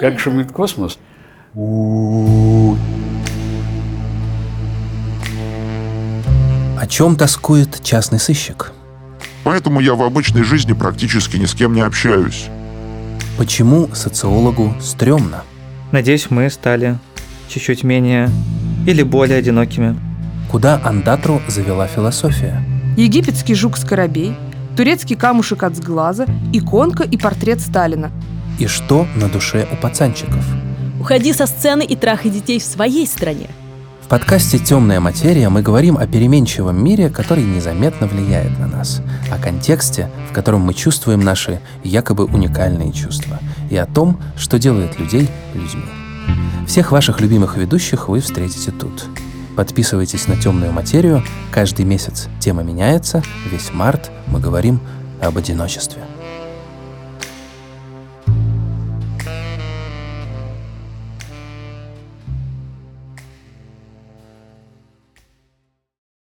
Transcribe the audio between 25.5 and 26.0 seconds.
от